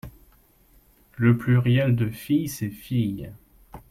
[1.15, 3.31] Le pluriel de fille c’est filles.